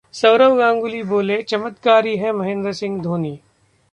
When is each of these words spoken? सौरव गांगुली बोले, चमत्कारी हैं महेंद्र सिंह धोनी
सौरव 0.13 0.55
गांगुली 0.57 1.01
बोले, 1.03 1.41
चमत्कारी 1.41 2.15
हैं 2.17 2.31
महेंद्र 2.31 2.71
सिंह 2.71 3.01
धोनी 3.01 3.37